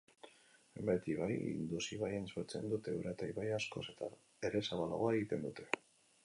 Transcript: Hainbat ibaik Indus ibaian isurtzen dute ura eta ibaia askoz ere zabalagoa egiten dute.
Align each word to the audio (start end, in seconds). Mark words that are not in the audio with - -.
Hainbat 0.77 1.03
ibaik 1.15 1.43
Indus 1.49 1.81
ibaian 1.97 2.25
isurtzen 2.29 2.65
dute 2.71 2.95
ura 3.01 3.13
eta 3.17 3.29
ibaia 3.35 3.53
askoz 3.61 3.85
ere 4.51 4.63
zabalagoa 4.71 5.13
egiten 5.21 5.47
dute. 5.51 5.71